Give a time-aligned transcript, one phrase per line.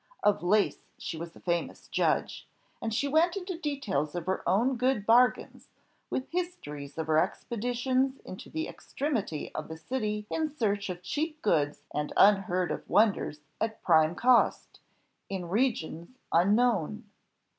[0.23, 2.47] Of lace she was a famous judge,
[2.81, 5.69] and she went into details of her own good bargains,
[6.09, 11.39] with histories of her expeditions into the extremity of the city in search of cheap
[11.43, 14.79] goods and unheard of wonders at prime cost,
[15.29, 17.03] in regions unknown.